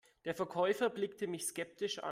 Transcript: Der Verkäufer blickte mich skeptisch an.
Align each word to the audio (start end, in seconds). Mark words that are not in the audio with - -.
Der 0.25 0.33
Verkäufer 0.33 0.89
blickte 0.89 1.27
mich 1.27 1.45
skeptisch 1.45 1.99
an. 1.99 1.99